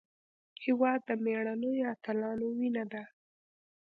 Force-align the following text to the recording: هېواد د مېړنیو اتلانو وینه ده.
هېواد 0.63 0.99
د 1.07 1.09
مېړنیو 1.23 1.87
اتلانو 1.93 2.47
وینه 2.57 2.83
ده. 2.91 3.03